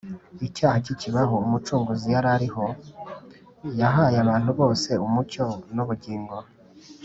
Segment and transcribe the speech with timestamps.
[0.47, 2.65] Icyaha kikibaho, Umucunguzi yari ariho.
[3.79, 6.35] Yahaye abantu bose umucyo n’ubugingo